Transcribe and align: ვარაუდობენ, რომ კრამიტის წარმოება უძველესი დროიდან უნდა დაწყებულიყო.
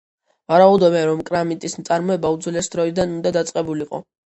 ვარაუდობენ, 0.53 1.05
რომ 1.09 1.21
კრამიტის 1.27 1.77
წარმოება 1.91 2.33
უძველესი 2.39 2.75
დროიდან 2.79 3.17
უნდა 3.21 3.37
დაწყებულიყო. 3.39 4.05